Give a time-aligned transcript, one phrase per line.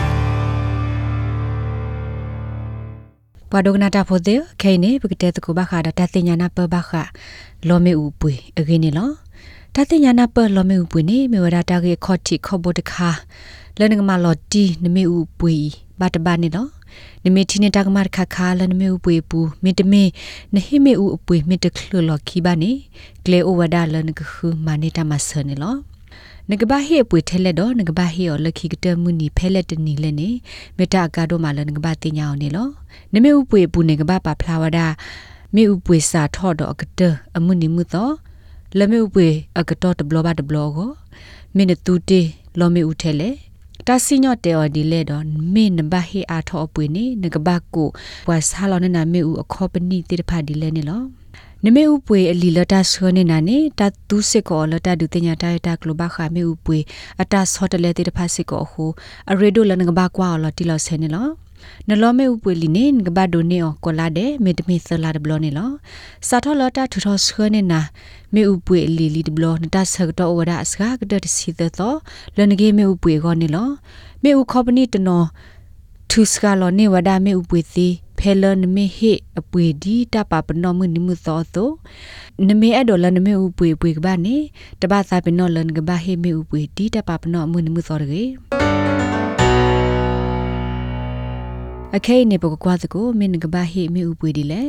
[3.51, 6.91] ပဒုကနာတာဖိုတဲ့ခဲနေပကတဲ့တကူဘခါဒတတိညာနာပဘခ
[7.69, 9.11] လောမေဥပွေအကင်းနေလော
[9.75, 13.11] တတိညာနာပလောမေဥပွေနေမေဝဒတာကေခော့တီခော့ဘဒခါ
[13.79, 15.55] လနငမလော်တီနမေဥပွေ
[16.01, 16.67] ဘတ်ဘာနေလော
[17.25, 20.03] နမေတီနေတာကမခခါလနမေဥပွေပူမေတမေ
[20.55, 22.71] နဟိမေဥအပွေမေတခလလော်ခီဘာနေ
[23.25, 25.96] ကလေအိုဝဒါလနကခုမာနေတာမဆနေလော
[26.51, 30.29] နကဘာဟေပွေထဲလက်တော့နကဘာဟေော်လခိကတမှုနီဖဲလက်တနီလဲနေ
[30.77, 32.69] မေတ္တာကာတော့မလနကဘာတင်ညာအောင်နေလော
[33.13, 34.79] နမေဥပွေပူနကဘာပါဖလာဝဒ
[35.55, 37.01] မေဥပွေစာထော့တော့ကတ
[37.37, 38.15] အမှုနီမှုတော့
[38.79, 39.29] လမေဥပွေ
[39.59, 40.91] အကတော်တဘလဘတဘလကို
[41.57, 42.21] မင်းတူတေ
[42.59, 43.31] လောမေဥထဲလေ
[43.87, 47.89] တာစီညော့တဲော်ဒီလေတော့မင်းနဘဟေအားထော့ပွေနေနကဘာကို
[48.27, 51.03] ပွာဆာလောနေနာမေဥအခေါပနီတိတဖာဒီလေနေလော
[51.65, 56.79] နမေဥပွေအလီလတာဆွနေနာနေတတူးစစ်ကောလတာဒုတင်ညာတိုင်တာကလဘခမေဥပွေ
[57.23, 58.85] အတာဆော့တလေတိတဖာစစ်ကောဟု
[59.31, 61.29] အရေဒိုလနကဘာကွာလတီလဆဲနေလော
[61.89, 65.71] နလောမေဥပွေလီနေငဘဒိုနေအောကိုလာတဲ့မေတမီသလာဒဘလနေလော
[66.29, 67.81] စာထောလတာထူထောဆွနေနာ
[68.35, 71.99] မေဥပွေလီလီဒဘလနတာဆကတော့ဝဒအစကာကဒတစီတော့
[72.37, 73.69] လနဂေမေဥပွေကောနေလော
[74.23, 75.23] မေဥခေါပနီတနော
[76.11, 77.89] သူစကလောနေဝဒမေဥပွေသီ
[78.19, 81.69] ဖဲလနမေဟေအပွေဒီတပပနောမနိမှုသောသော
[82.49, 84.37] နမေအဒေါ်လနမေဥပွေပွေကဘာနေ
[84.81, 88.25] တပသာပနောလန်ကဘာဟေမေဥပွေဒီတပပနောမနိမှုသောရေ
[91.97, 94.63] အခဲနေပကကွာစကိုမင်းကဘာဟိမေဥပွေဒီလေ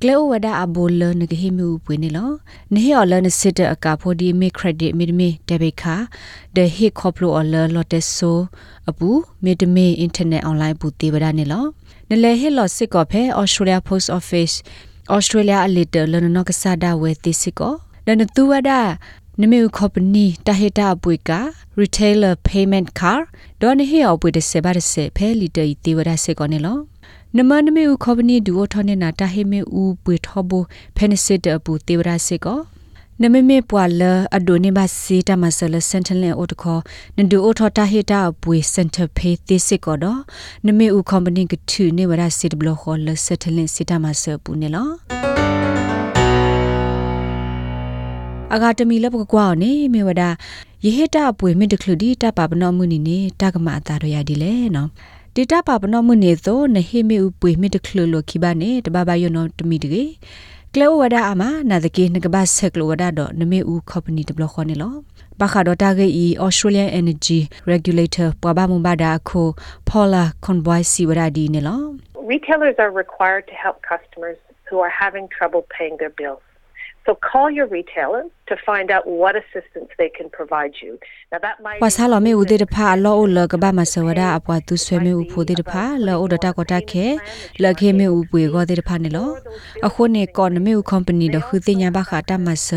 [0.00, 2.30] ကလေဝဒအဘောလနကဟိမေဥပွေနေလော
[2.74, 5.94] နေဟော်လနစစ်တအကာဖိုဒီမေခရက်ဒစ်မီဒမီဒေဘီခာ
[6.56, 8.38] ဒဟိခေါပလိုအလလော်တက်ဆို
[8.90, 9.08] အပူ
[9.44, 11.64] မီဒမီအင်တာနက်အွန်လိုင်းပူတေဗဒါနေလော
[12.10, 14.54] နလေဟေလော်စစ်ကောဖဲ Australia Post Office
[15.16, 17.74] Australia အလစ်တလနနကဆာဒါဝဲတိစစ်ကော
[18.06, 18.80] လနတူဝဒါ
[19.42, 21.30] နမေဥခေါပနီတဟေတာပွေက
[21.80, 23.24] retailer payment card
[23.60, 26.78] ဒေါ်နေဟေအပွေတဆေပါတဆေဖဲလီတေတီဝဒဆေကောနေလော
[27.36, 30.58] နမနမေဥခေါပနီဒူအိုထောနေနာတဟေမေဥပွေထောဘူ
[30.96, 32.58] ဖဲနစစ်တပူတေဝဒဆေကော
[33.22, 34.02] နမမေပွာလ
[34.36, 36.78] အဒိုနေဘစီတမဆလစန်တလန်အိုတခေါ
[37.16, 40.20] နဒူအိုထောတာဟေတာပွေစင်တာဖေးတိစစ်ကောတော့
[40.66, 45.35] နမေဥခေါပနီကထူနေဝဒစစ်ဘလခေါ်လစတလန်စစ်တမဆပူနေလော
[48.54, 50.22] အဂါတမီလပကွာနေမေဝဒ
[50.84, 54.88] ယေဟတာပွေမင်တခလူဒီတပပနောမှုနီနေတာကမအတာရရဒီလေနော်
[55.34, 60.04] ဒေတာပပနောမှုနေသောနဟေမေဥပွေမင်တခလူလိုခိဘာနေတဘဘယောနောတမီတကေ
[60.74, 64.94] ကလောဝဒအမနာတကေနကဘဆက်ကလောဝဒတော့နမေဥကော်ပနီတဘလခေါ်နေလော
[65.40, 67.40] ပခါဒတာဂေ Australian Energy
[67.72, 69.42] Regulator ပဘမဘဒါခု
[69.88, 71.76] Paula Convoy si wada di ne lo
[72.34, 76.44] Retailers are required to help customers who are having trouble paying their bills
[77.06, 80.92] So call your retailer to find out what assistance they can provide you.
[81.32, 87.06] Now that might ဝါဆာလမေဦးဒေတဖာလောလကဘာမဆဝဒအပွားသူဆွေမေဦးဖိုဒေတဖာလောဒတာကတာခဲ
[87.62, 89.30] လခေမေဦးပွေကောဒေတဖာနေလော
[89.86, 92.68] အခုနေကောနမေဦး company ဒခုတင်ညာဘခတာမဆ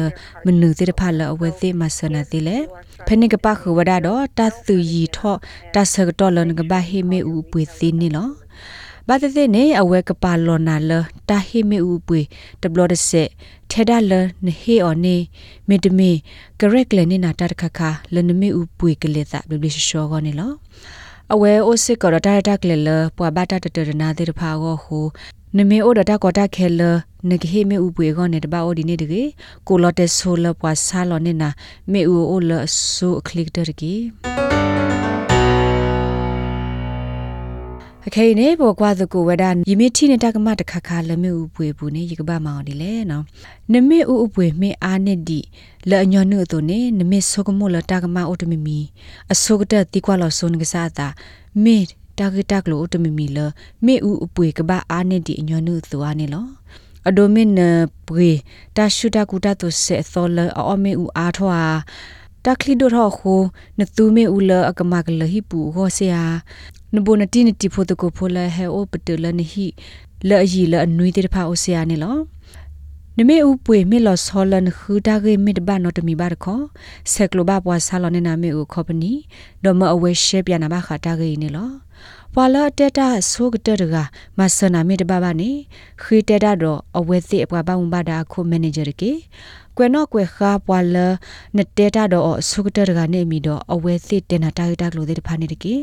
[0.46, 2.58] မနုဒေတဖာလအဝဲသေးမဆနာတိလေ
[3.08, 5.38] ဖနိကပခဝဒတော့တသူရီထော့
[5.76, 8.30] တဆကတော့လနကဘာဟေမေဦးပွေသိနေလော
[9.12, 10.92] ဘာတတဲ့နေအဝဲကပါလောနာလ
[11.30, 12.22] တာဟိမေဥပွေ
[12.62, 13.30] တဘလဒဆက်
[13.72, 14.14] ထေဒါလ
[14.46, 15.18] နဟေအော်နေ
[15.70, 16.12] မေတမေ
[16.60, 17.80] ကရက်လနေနာတတခခ
[18.14, 20.52] လနမေဥပွေကလေတာဘဘလရှောကောနေလော
[21.34, 25.00] အဝဲအိုစစ်ကောတာတာကလေလပွာဘာတာတတရနာတေတဖာကိုဟူ
[25.58, 26.82] နမေအိုဒတာကောတာခဲလ
[27.30, 29.24] နဂဟေမေဥပွေကောနေတဘာအိုဒီနေတကေ
[29.68, 31.50] ကိုလော့တက်ဆိုလပွာဆာလောနေနာ
[31.92, 32.52] မေဥအိုလ
[32.92, 34.49] ဆူအခလစ်တရကေ
[38.08, 43.24] အခေနေဘောကွာသကိုဝဒယမိတိနေတကမတခခလမေဥပွေဘူးနေယကဘာမောင်ဒီလေနော်
[43.74, 45.40] နမေဥဥပွေမေအာနစ်ဒီ
[45.90, 48.80] လအညောနုတုနေနမေဆုကမလတကမအိုတမီမီ
[49.34, 51.08] အဆုကတတိကွာလောဆုန်ကစားတာ
[51.64, 51.78] မေ
[52.18, 53.38] တာဂတက်လို့အိုတမီမီလ
[53.86, 56.46] မေဥဥပွေကဘာအာနစ်ဒီအညောနုသူအနေလော
[57.08, 57.50] အဒိုမင်
[58.08, 58.30] ပွေ
[58.76, 61.60] တာရှုတာကူတာတုဆေသောလအောမေဥအားထွာ
[62.50, 63.34] တာခလီဒိုထောခု
[63.80, 66.24] နသူမေဦးလအကမကလဟိပူဟောဆရာ
[66.96, 69.68] နဘုန်တီနတီဖိုတကိုဖိုလဟဲအိုပတလနဟိ
[70.30, 72.18] လအကြီးလအနွေတေဖာအိုဆရာနေလော
[73.18, 76.62] နမေဥပွေမေလောဆောလန်ခူတာဂေမစ်ဘာနောတမီဘာခော
[77.14, 79.12] ဆက်ကလိုဘာပွားဆာလောနေနာမေဥခောပနီ
[79.64, 81.70] ဒေါ်မအဝဲရှဲပြနာဘာခတာဂေနေလော
[82.36, 83.96] ပွာလာတက်တာဆိုကတတက
[84.38, 85.52] မဆနာမေတဘာဘာနေ
[86.02, 89.12] ခီတက်တာတော့အဝဲသိအပွားဘာဝဘာဒါခုမန်နေဂျာကေ
[89.78, 91.08] ကွယ်နော်ကွယ်ခါပွာလာ
[91.58, 95.76] နတဲတာတော့ဆုကတတကနေမီတော့အဝဲသိတင်နာတာရတာကလို့တဲ့တဖာနေတကေ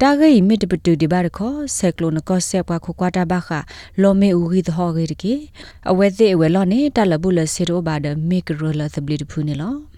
[0.00, 3.50] တာဂိမစ်တပတူဒီဘာရခောဆက်ကလိုနကောဆက်ပွားခိုကွာတာဘာခ
[4.00, 5.34] လောမေဦးဂီသဟောဂေတကေ
[5.90, 9.93] အဝဲသိအဝဲလောနေတလဘူးလစီရိုဘာဒမေကရလသဘလီတဖူနေလောက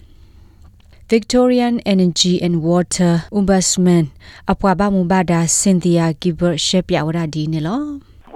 [1.09, 4.05] Victorian Energy and Water Ombudsman
[4.51, 7.83] အပွားဘာမူဘာဒါ Cynthia Gilbert ရှေ့ပြဝရဒီနေလော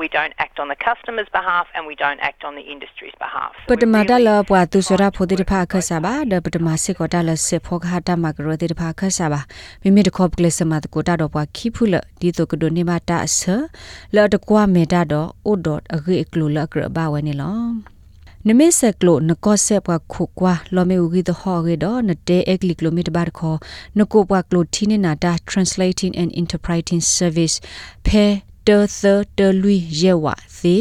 [0.01, 3.51] We don't act on the customer's behalf and we don't act on the industry's behalf.
[3.67, 9.41] So ပ we တမတ really လပွားသူစရဖိုတိတဖာခဆာဘာဒပတမစစ်ကောတလစစ်ဖောခဟာတမကရတိတဖာခဆာဘာ
[9.81, 13.39] မိမိတခေါပကလစမတကိုတာတော့ပွားခိဖုလဒီတော့ကဒိုနေမတာဆ
[14.15, 17.57] လော်တကွာမေတာတော့အိုဒတ်အဂေကလူလကရဘာဝနေလော
[18.49, 23.57] နမေဆက်ကလိုနကောဆက်ပွားခုကွာလော်မေဦးဂီတဟော်ရေတော့နတေအက်ကလီကလိုမီတာဘာခေါ်
[23.99, 27.55] နကိုပွားကလိုတီနေနာတာ translating and interpreting service
[28.05, 28.25] ဖဲ
[28.67, 29.03] တေသ
[29.37, 30.25] တလူယေဝ
[30.57, 30.75] စီ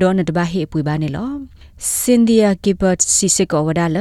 [0.00, 1.30] ဒေါ်နတဘာဟေပွေပါနေလော
[1.84, 3.98] စင်ဒီယာကီဘတ်စီစကောဝဒါလ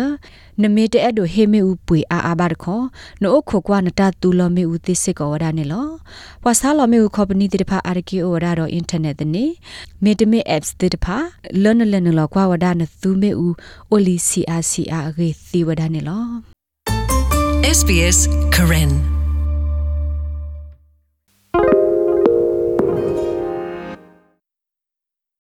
[0.62, 2.86] နမေတဲ့အဒိုဟေမေဥပွေအာအာဘာခေါ်
[3.22, 5.88] နိုအခုကွာနတတူလမေဥသစ်စကောဝဒါနေလော
[6.44, 9.46] ပဆာလမေဥခေါပနီတိတဖာအာရကီအိုဝဒါတော့အင်တာနက်တနေ
[10.04, 11.18] မေတမေ apps တိတဖာ
[11.64, 13.48] လနလနလောကွာဝဒါနသူမေဥ
[13.92, 16.26] အိုလီစီအာစီအာရေသီဝဒါနေလော
[17.78, 18.20] SBS
[18.56, 19.15] Karen